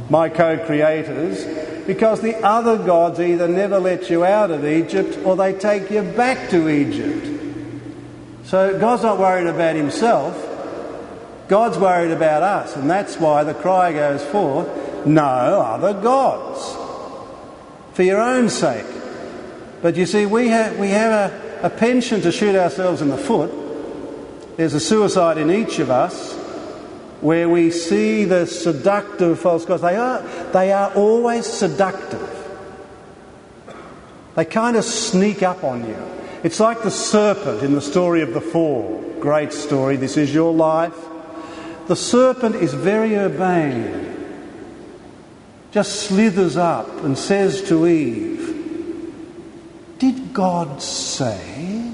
[0.09, 1.45] my co creators,
[1.87, 6.03] because the other gods either never let you out of Egypt or they take you
[6.03, 7.27] back to Egypt.
[8.45, 10.41] So God's not worried about himself,
[11.49, 14.69] God's worried about us, and that's why the cry goes forth
[15.05, 16.77] no other gods
[17.93, 18.87] for your own sake.
[19.83, 23.17] But you see, we have, we have a, a penchant to shoot ourselves in the
[23.17, 23.53] foot.
[24.57, 26.46] There's a suicide in each of us
[27.21, 29.83] where we see the seductive false gods.
[29.83, 32.33] They are, they are always seductive.
[34.35, 35.97] They kind of sneak up on you.
[36.43, 39.03] It's like the serpent in the story of the fall.
[39.19, 39.97] Great story.
[39.97, 40.95] This is your life.
[41.87, 44.15] The serpent is very urbane,
[45.71, 49.15] just slithers up and says to Eve,
[49.99, 51.93] Did God say?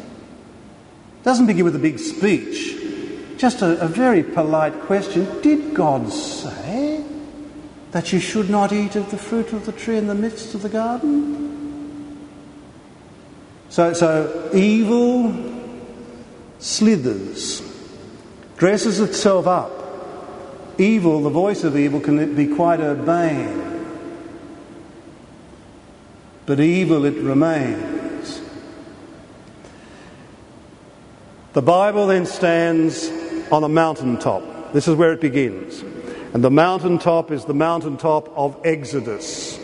[1.22, 2.74] Doesn't begin with a big speech,
[3.42, 5.26] just a, a very polite question.
[5.40, 7.04] Did God say
[7.90, 10.62] that you should not eat of the fruit of the tree in the midst of
[10.62, 12.28] the garden?
[13.68, 15.34] So, so evil
[16.60, 17.68] slithers,
[18.58, 19.72] dresses itself up.
[20.78, 23.58] Evil, the voice of evil, can be quite urbane.
[26.46, 28.40] But evil it remains.
[31.54, 33.21] The Bible then stands
[33.52, 34.72] on a mountaintop.
[34.72, 35.82] This is where it begins.
[36.32, 39.60] And the mountaintop is the mountaintop of Exodus.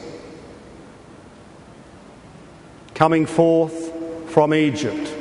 [2.95, 5.15] Coming forth from Egypt.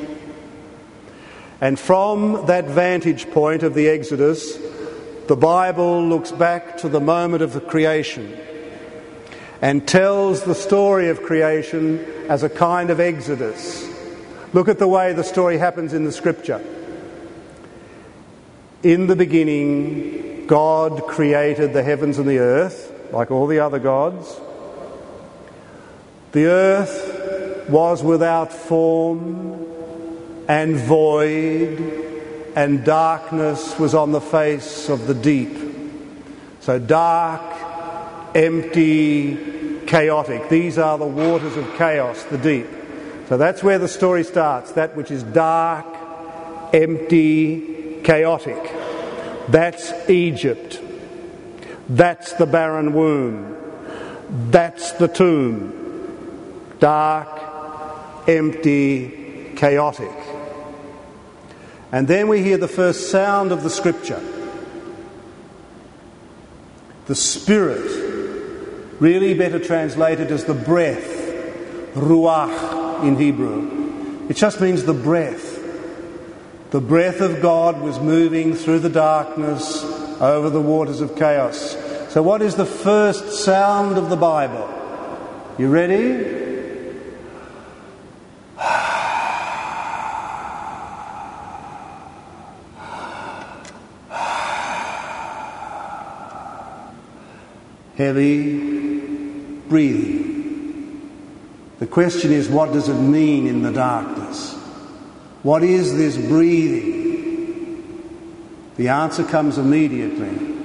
[1.60, 4.58] And from that vantage point of the Exodus,
[5.26, 8.38] the Bible looks back to the moment of the creation
[9.60, 13.88] and tells the story of creation as a kind of exodus,
[14.54, 16.64] Look at the way the story happens in the scripture.
[18.82, 24.40] In the beginning, God created the heavens and the earth, like all the other gods.
[26.30, 29.66] The earth was without form
[30.46, 31.80] and void,
[32.54, 35.58] and darkness was on the face of the deep.
[36.60, 37.42] So dark,
[38.36, 40.48] empty, chaotic.
[40.48, 42.68] These are the waters of chaos, the deep.
[43.28, 45.86] So that's where the story starts that which is dark,
[46.72, 48.74] empty, chaotic.
[49.48, 50.80] That's Egypt.
[51.88, 53.56] That's the barren womb.
[54.50, 56.76] That's the tomb.
[56.80, 60.12] Dark, empty, chaotic.
[61.90, 64.22] And then we hear the first sound of the scripture.
[67.06, 67.90] The Spirit,
[69.00, 71.16] really better translated as the breath,
[71.94, 74.26] ruach in Hebrew.
[74.28, 75.47] It just means the breath.
[76.70, 79.82] The breath of God was moving through the darkness
[80.20, 81.76] over the waters of chaos.
[82.12, 84.68] So, what is the first sound of the Bible?
[85.58, 86.46] You ready?
[97.98, 101.10] heavy breathing.
[101.80, 104.57] The question is, what does it mean in the darkness?
[105.42, 106.98] What is this breathing?
[108.76, 110.56] The answer comes immediately.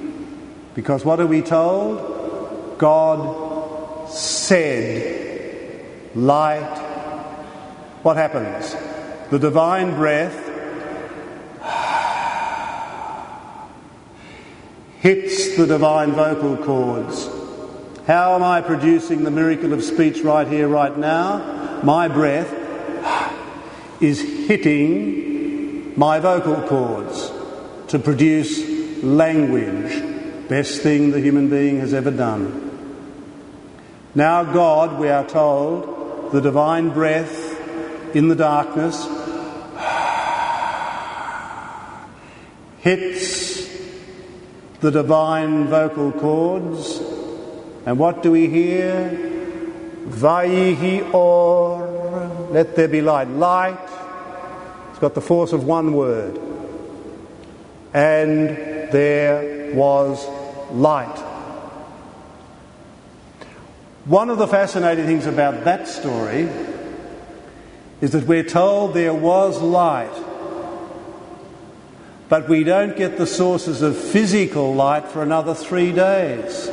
[0.74, 2.78] Because what are we told?
[2.78, 6.78] God said, light.
[8.02, 8.74] What happens?
[9.30, 10.50] The divine breath
[15.00, 17.28] hits the divine vocal cords.
[18.06, 21.80] How am I producing the miracle of speech right here, right now?
[21.82, 22.52] My breath
[24.00, 27.32] is hitting my vocal cords
[27.88, 30.48] to produce language.
[30.48, 32.60] Best thing the human being has ever done.
[34.14, 39.04] Now, God, we are told, the divine breath in the darkness
[42.80, 43.68] hits
[44.80, 46.98] the divine vocal cords.
[47.86, 49.32] And what do we hear?
[50.06, 51.86] Vaihi or,
[52.50, 53.28] let there be light.
[53.28, 53.93] Light,
[54.94, 56.38] it's got the force of one word.
[57.92, 58.48] And
[58.92, 60.24] there was
[60.70, 61.18] light.
[64.04, 66.48] One of the fascinating things about that story
[68.00, 70.14] is that we're told there was light
[72.28, 76.70] but we don't get the sources of physical light for another three days.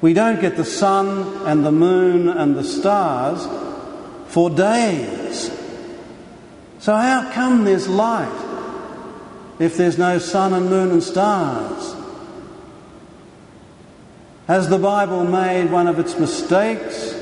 [0.00, 3.46] We don't get the sun and the moon and the stars
[4.26, 5.61] for days.
[6.82, 8.28] So, how come there's light
[9.60, 11.94] if there's no sun and moon and stars?
[14.48, 17.14] Has the Bible made one of its mistakes?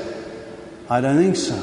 [0.89, 1.57] I don't think so.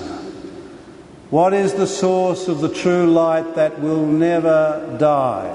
[1.30, 5.50] What is the source of the true light that will never die?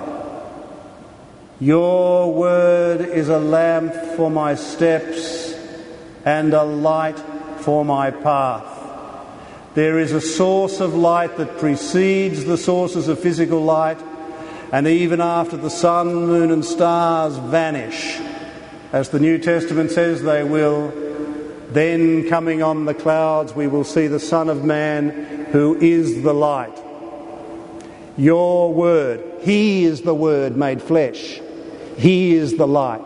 [1.61, 5.53] Your word is a lamp for my steps
[6.25, 7.19] and a light
[7.59, 8.72] for my path.
[9.75, 13.99] There is a source of light that precedes the sources of physical light,
[14.71, 18.19] and even after the sun, moon, and stars vanish,
[18.91, 20.93] as the New Testament says they will,
[21.71, 26.33] then coming on the clouds, we will see the Son of Man who is the
[26.33, 26.79] light.
[28.15, 31.41] Your word, He is the Word made flesh.
[31.97, 33.03] He is the light.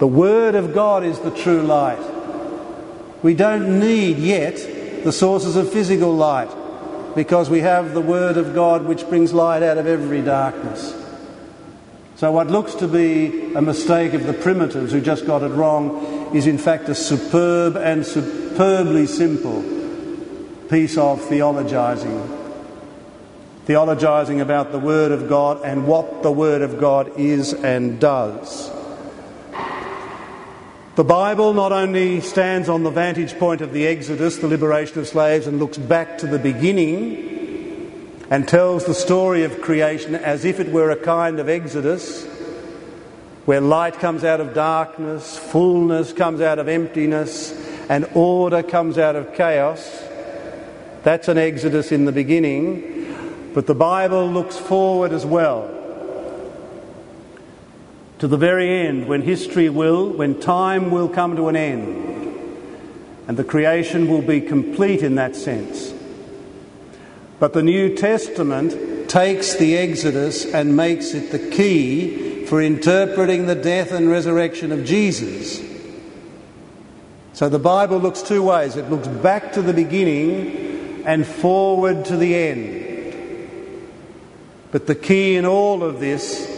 [0.00, 2.02] The Word of God is the true light.
[3.22, 6.50] We don't need yet the sources of physical light
[7.14, 10.98] because we have the Word of God which brings light out of every darkness.
[12.16, 16.34] So, what looks to be a mistake of the primitives who just got it wrong
[16.34, 19.62] is in fact a superb and superbly simple
[20.70, 22.38] piece of theologizing.
[23.66, 28.70] Theologizing about the Word of God and what the Word of God is and does.
[30.94, 35.08] The Bible not only stands on the vantage point of the Exodus, the liberation of
[35.08, 40.60] slaves, and looks back to the beginning and tells the story of creation as if
[40.60, 42.26] it were a kind of Exodus
[43.46, 47.52] where light comes out of darkness, fullness comes out of emptiness,
[47.88, 49.98] and order comes out of chaos.
[51.04, 55.81] That's an exodus in the beginning, but the Bible looks forward as well
[58.22, 61.88] to the very end when history will, when time will come to an end,
[63.26, 65.92] and the creation will be complete in that sense.
[67.40, 73.56] But the New Testament takes the Exodus and makes it the key for interpreting the
[73.56, 75.60] death and resurrection of Jesus.
[77.32, 82.16] So the Bible looks two ways it looks back to the beginning and forward to
[82.16, 83.16] the end.
[84.70, 86.51] But the key in all of this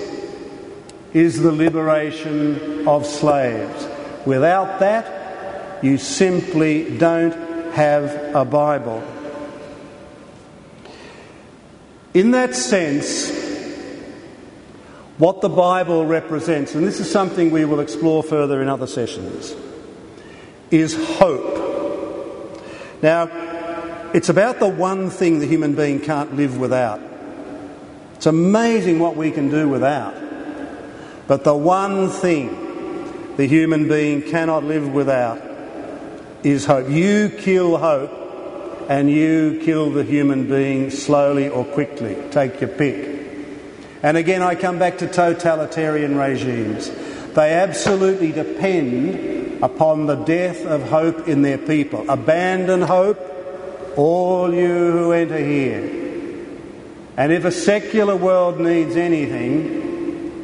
[1.14, 3.86] is the liberation of slaves.
[4.26, 7.32] Without that, you simply don't
[7.72, 9.02] have a Bible.
[12.12, 13.30] In that sense,
[15.18, 19.54] what the Bible represents, and this is something we will explore further in other sessions,
[20.70, 21.52] is hope.
[23.02, 23.28] Now,
[24.12, 27.00] it's about the one thing the human being can't live without.
[28.14, 30.24] It's amazing what we can do without.
[31.27, 35.41] But the one thing the human being cannot live without
[36.43, 36.89] is hope.
[36.91, 38.11] You kill hope
[38.89, 42.16] and you kill the human being slowly or quickly.
[42.31, 43.11] Take your pick.
[44.03, 46.91] And again, I come back to totalitarian regimes.
[47.33, 52.09] They absolutely depend upon the death of hope in their people.
[52.11, 53.18] Abandon hope,
[53.97, 55.81] all you who enter here.
[57.16, 59.84] And if a secular world needs anything,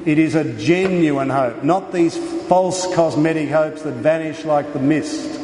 [0.07, 2.17] it is a genuine hope, not these
[2.49, 5.41] false cosmetic hopes that vanish like the mist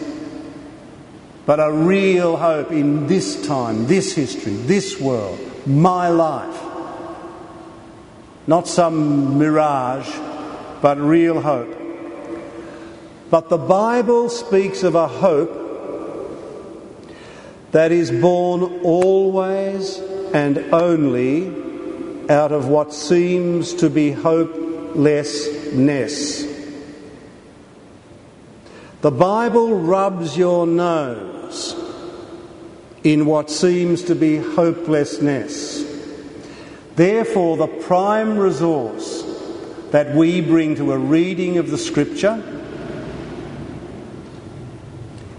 [1.46, 6.60] but a real hope in this time, this history, this world, my life.
[8.48, 10.12] Not some mirage,
[10.82, 11.72] but real hope.
[13.30, 15.62] But the Bible speaks of a hope
[17.70, 19.98] that is born always
[20.32, 21.65] and only
[22.28, 26.44] out of what seems to be hopelessness.
[29.02, 31.74] The Bible rubs your nose
[33.04, 35.84] in what seems to be hopelessness.
[36.96, 39.22] Therefore, the prime resource
[39.90, 42.42] that we bring to a reading of the Scripture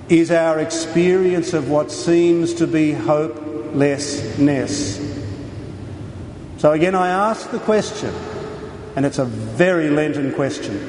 [0.08, 5.07] is our experience of what seems to be hopelessness.
[6.58, 8.12] So, again, I ask the question,
[8.96, 10.80] and it's a very Lenten question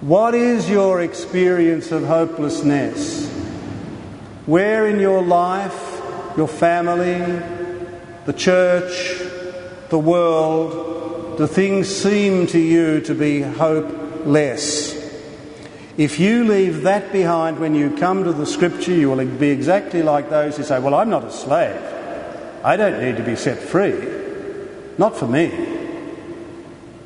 [0.00, 3.32] What is your experience of hopelessness?
[4.46, 6.02] Where in your life,
[6.36, 7.20] your family,
[8.26, 9.20] the church,
[9.90, 14.94] the world, do things seem to you to be hopeless?
[15.96, 20.02] If you leave that behind when you come to the scripture, you will be exactly
[20.02, 21.80] like those who say, Well, I'm not a slave.
[22.64, 24.23] I don't need to be set free.
[24.98, 25.48] Not for me.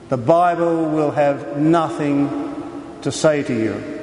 [0.09, 2.29] The Bible will have nothing
[3.03, 3.99] to say to you.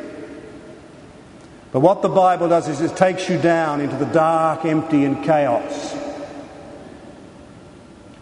[1.72, 5.24] But what the Bible does is it takes you down into the dark, empty, and
[5.24, 5.96] chaos.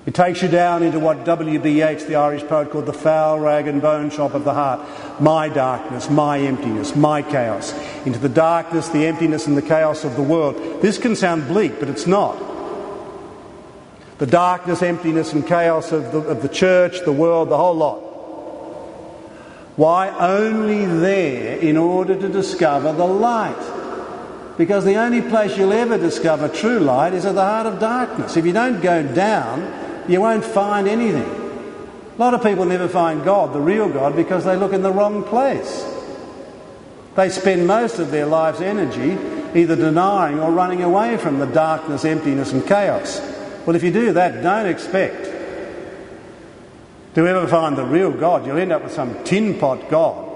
[0.06, 1.80] It takes you down into what W.B.
[1.80, 4.82] Yeats, the Irish poet, called the foul rag and bone shop of the heart.
[5.22, 7.74] My darkness, my emptiness, my chaos.
[8.06, 10.82] Into the darkness, the emptiness, and the chaos of the world.
[10.82, 12.53] This can sound bleak, but it's not.
[14.24, 17.98] The darkness, emptiness, and chaos of the, of the church, the world, the whole lot.
[19.76, 20.08] Why?
[20.18, 24.56] Only there in order to discover the light.
[24.58, 28.38] Because the only place you'll ever discover true light is at the heart of darkness.
[28.38, 31.30] If you don't go down, you won't find anything.
[32.16, 34.92] A lot of people never find God, the real God, because they look in the
[34.94, 35.86] wrong place.
[37.16, 39.18] They spend most of their life's energy
[39.54, 43.33] either denying or running away from the darkness, emptiness, and chaos.
[43.66, 45.26] Well, if you do that, don't expect
[47.16, 50.32] to ever find the real God, you'll end up with some tin pot God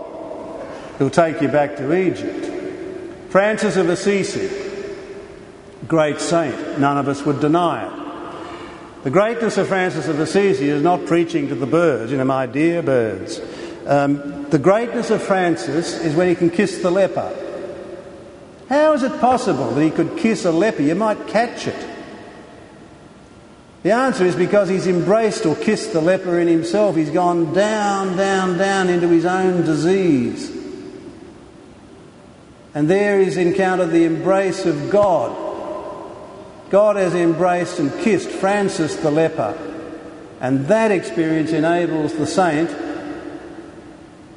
[0.98, 2.46] who'll take you back to Egypt.
[3.30, 4.50] Francis of Assisi,
[5.88, 9.04] great saint, none of us would deny it.
[9.04, 12.46] The greatness of Francis of Assisi is not preaching to the birds, you know, my
[12.46, 13.40] dear birds.
[13.86, 17.36] Um, the greatness of Francis is when he can kiss the leper.
[18.70, 20.82] How is it possible that he could kiss a leper?
[20.82, 21.97] You might catch it.
[23.88, 26.98] The answer is because he's embraced or kissed the leper in himself.
[26.98, 30.52] He's gone down, down, down into his own disease.
[32.74, 35.34] And there he's encountered the embrace of God.
[36.70, 39.58] God has embraced and kissed Francis the leper.
[40.42, 42.70] And that experience enables the saint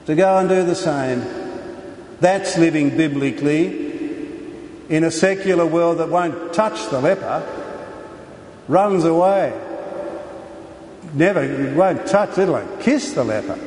[0.07, 1.25] to go and do the same.
[2.21, 3.89] That's living biblically
[4.89, 7.60] in a secular world that won't touch the leper
[8.71, 9.53] runs away.
[11.13, 13.59] Never, won't touch, it won't kiss the leper.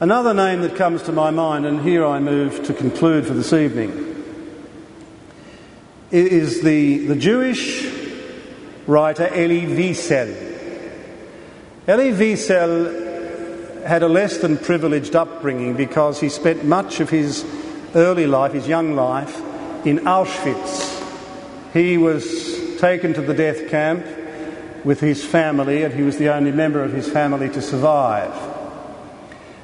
[0.00, 3.52] Another name that comes to my mind, and here I move to conclude for this
[3.52, 4.24] evening,
[6.10, 7.86] is the, the Jewish
[8.88, 10.34] writer Elie Wiesel.
[11.86, 17.44] Elie Wiesel had a less than privileged upbringing because he spent much of his
[17.94, 19.36] early life, his young life,
[19.86, 20.93] in Auschwitz.
[21.74, 24.06] He was taken to the death camp
[24.84, 28.32] with his family, and he was the only member of his family to survive.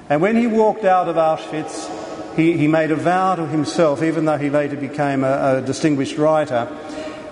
[0.08, 4.24] And when he walked out of Auschwitz, he, he made a vow to himself, even
[4.24, 6.66] though he later became a, a distinguished writer.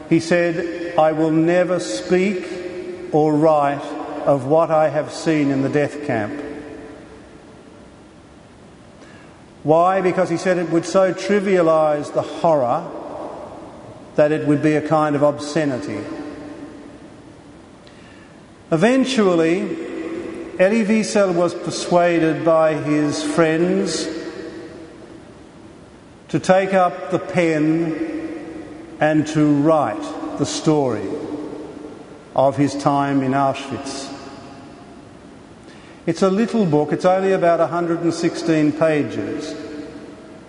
[0.08, 2.46] He said, I will never speak
[3.10, 3.82] or write
[4.26, 6.40] of what I have seen in the death camp.
[9.64, 10.02] Why?
[10.02, 12.97] Because he said it would so trivialise the horror
[14.18, 16.04] that it would be a kind of obscenity.
[18.72, 19.60] Eventually,
[20.58, 24.08] Elie Wiesel was persuaded by his friends
[26.30, 30.02] to take up the pen and to write
[30.38, 31.08] the story
[32.34, 34.12] of his time in Auschwitz.
[36.06, 39.54] It's a little book, it's only about 116 pages,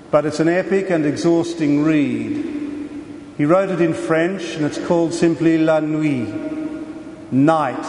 [0.10, 2.59] but it's an epic and exhausting read.
[3.40, 7.86] He wrote it in French and it's called simply La Nuit, Night.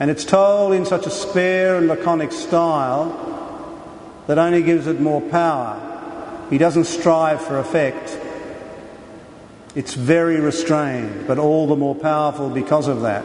[0.00, 3.14] And it's told in such a spare and laconic style
[4.26, 6.48] that only gives it more power.
[6.50, 8.18] He doesn't strive for effect.
[9.76, 13.24] It's very restrained, but all the more powerful because of that.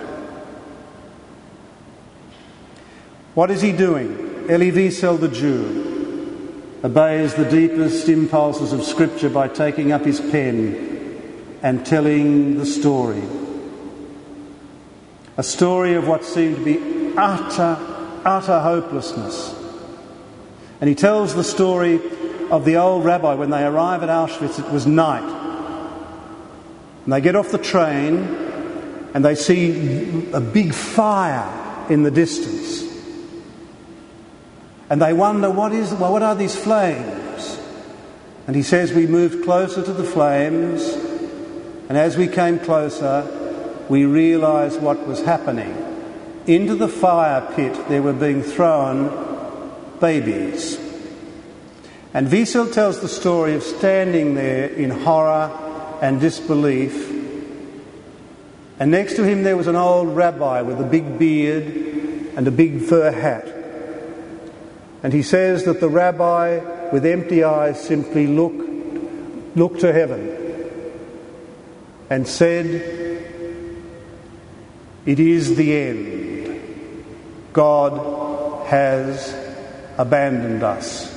[3.33, 4.45] What is he doing?
[4.51, 5.84] Elie Wiesel the Jew
[6.83, 13.23] obeys the deepest impulses of Scripture by taking up his pen and telling the story.
[15.37, 17.77] A story of what seemed to be utter,
[18.23, 19.65] utter hopelessness
[20.81, 21.99] and he tells the story
[22.51, 25.23] of the old rabbi when they arrive at Auschwitz, it was night.
[27.05, 28.17] And they get off the train
[29.13, 32.84] and they see a big fire in the distance.
[34.89, 37.59] And they wonder, what, is, well, what are these flames?
[38.47, 40.87] And he says, We moved closer to the flames,
[41.89, 43.25] and as we came closer,
[43.89, 45.75] we realized what was happening.
[46.45, 49.09] Into the fire pit, they were being thrown
[49.99, 50.79] babies.
[52.13, 55.51] And Wiesel tells the story of standing there in horror
[56.01, 57.11] and disbelief.
[58.79, 61.65] And next to him there was an old rabbi with a big beard
[62.35, 63.54] and a big fur hat.
[65.05, 70.71] And he says that the rabbi, with empty eyes, simply looked, looked to heaven
[72.09, 72.65] and said,
[75.05, 77.05] It is the end.
[77.53, 79.31] God has
[79.99, 81.13] abandoned us.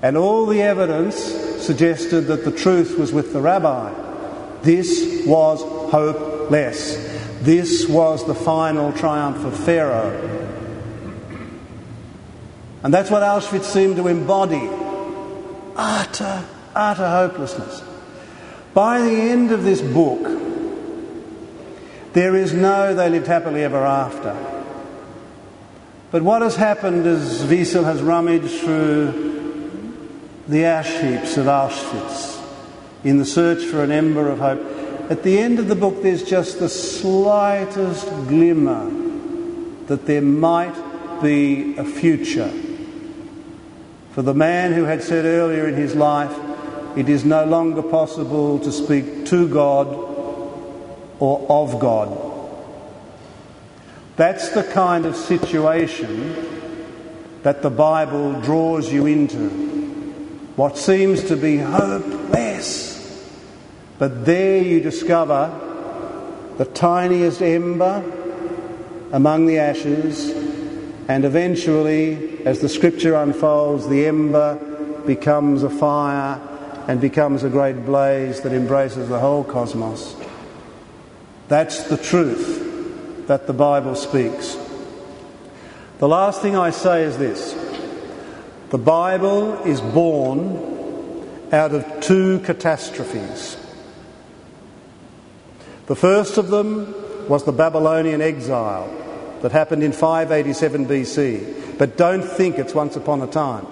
[0.00, 3.92] And all the evidence suggested that the truth was with the rabbi.
[4.62, 5.60] This was
[5.92, 6.96] hopeless.
[7.42, 10.39] This was the final triumph of Pharaoh.
[12.82, 14.68] And that's what Auschwitz seemed to embody
[15.76, 17.82] utter, utter hopelessness.
[18.72, 20.22] By the end of this book,
[22.12, 24.36] there is no they lived happily ever after.
[26.10, 29.28] But what has happened is Wiesel has rummaged through
[30.48, 32.38] the ash heaps of Auschwitz
[33.04, 34.60] in the search for an ember of hope.
[35.10, 38.90] At the end of the book, there's just the slightest glimmer
[39.86, 40.74] that there might
[41.22, 42.52] be a future.
[44.12, 46.36] For the man who had said earlier in his life,
[46.96, 49.86] it is no longer possible to speak to God
[51.20, 52.30] or of God.
[54.16, 56.34] That's the kind of situation
[57.42, 59.48] that the Bible draws you into.
[60.56, 62.90] What seems to be hopeless.
[63.98, 65.48] But there you discover
[66.58, 68.02] the tiniest ember
[69.12, 70.49] among the ashes,
[71.10, 74.54] and eventually, as the scripture unfolds, the ember
[75.04, 76.40] becomes a fire
[76.86, 80.14] and becomes a great blaze that embraces the whole cosmos.
[81.48, 84.56] That's the truth that the Bible speaks.
[85.98, 87.54] The last thing I say is this
[88.70, 93.56] the Bible is born out of two catastrophes.
[95.86, 96.94] The first of them
[97.28, 98.99] was the Babylonian exile
[99.42, 101.78] that happened in 587 BC.
[101.78, 103.64] But don't think it's once upon a time.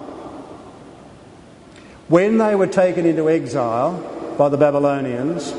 [2.08, 5.52] When they were taken into exile by the Babylonians,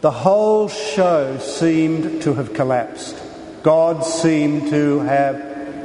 [0.00, 3.16] the whole show seemed to have collapsed.
[3.62, 5.36] God seemed to have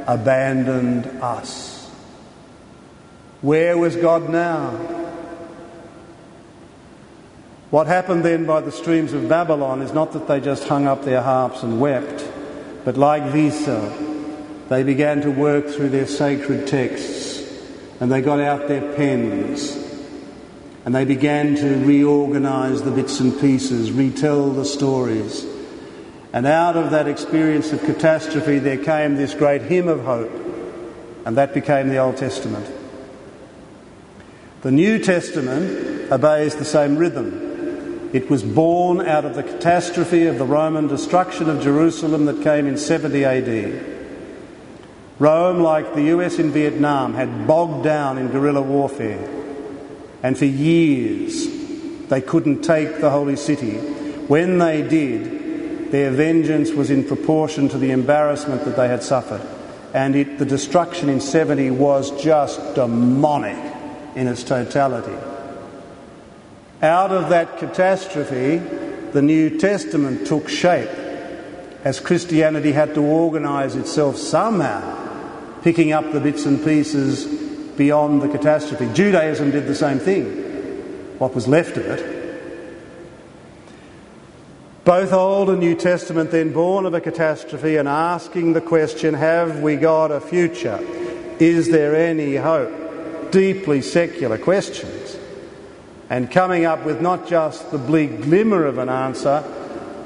[0.06, 1.86] abandoned us.
[3.42, 4.95] Where was God now?
[7.70, 11.04] What happened then by the streams of Babylon is not that they just hung up
[11.04, 12.24] their harps and wept,
[12.84, 13.66] but like Wiese,
[14.68, 17.42] they began to work through their sacred texts
[17.98, 19.76] and they got out their pens
[20.84, 25.44] and they began to reorganize the bits and pieces, retell the stories.
[26.32, 30.30] And out of that experience of catastrophe, there came this great hymn of hope,
[31.24, 32.70] and that became the Old Testament.
[34.62, 37.45] The New Testament obeys the same rhythm.
[38.16, 42.66] It was born out of the catastrophe of the Roman destruction of Jerusalem that came
[42.66, 43.84] in 70 AD.
[45.18, 49.28] Rome, like the US in Vietnam, had bogged down in guerrilla warfare.
[50.22, 51.46] And for years,
[52.08, 53.74] they couldn't take the holy city.
[54.28, 59.46] When they did, their vengeance was in proportion to the embarrassment that they had suffered.
[59.92, 63.58] And it, the destruction in 70 was just demonic
[64.14, 65.35] in its totality.
[66.82, 68.58] Out of that catastrophe,
[69.12, 70.90] the New Testament took shape
[71.84, 77.24] as Christianity had to organise itself somehow, picking up the bits and pieces
[77.76, 78.92] beyond the catastrophe.
[78.92, 80.26] Judaism did the same thing,
[81.18, 82.16] what was left of it.
[84.84, 89.60] Both Old and New Testament then born of a catastrophe and asking the question have
[89.60, 90.78] we got a future?
[91.40, 93.32] Is there any hope?
[93.32, 95.15] Deeply secular questions.
[96.08, 99.42] And coming up with not just the bleak glimmer of an answer,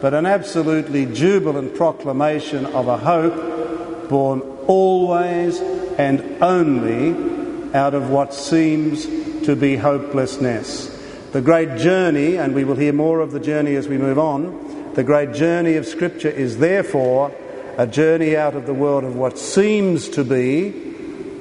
[0.01, 8.33] but an absolutely jubilant proclamation of a hope born always and only out of what
[8.33, 9.07] seems
[9.45, 10.89] to be hopelessness.
[11.33, 14.93] The great journey, and we will hear more of the journey as we move on,
[14.95, 17.33] the great journey of Scripture is therefore
[17.77, 20.71] a journey out of the world of what seems to be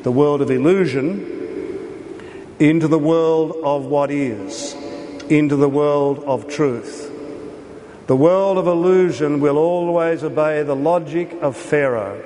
[0.03, 1.38] the world of illusion
[2.59, 4.73] into the world of what is,
[5.29, 7.09] into the world of truth.
[8.07, 12.21] The world of illusion will always obey the logic of Pharaoh.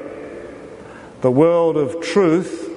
[1.22, 2.70] The world of truth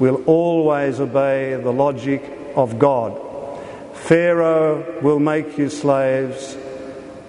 [0.00, 2.22] will always obey the logic
[2.56, 3.20] of God.
[3.94, 6.56] Pharaoh will make you slaves,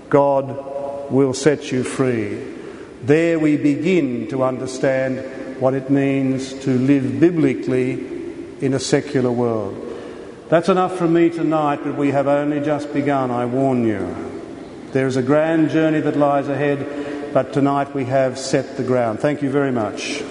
[0.09, 2.55] God will set you free.
[3.03, 8.18] There we begin to understand what it means to live biblically
[8.61, 9.85] in a secular world.
[10.49, 14.15] That's enough from me tonight, but we have only just begun, I warn you.
[14.91, 19.19] There is a grand journey that lies ahead, but tonight we have set the ground.
[19.19, 20.23] Thank you very much.